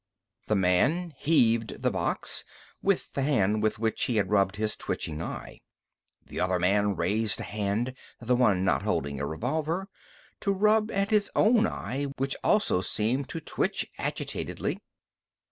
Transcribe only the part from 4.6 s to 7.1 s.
twitching eye. The other man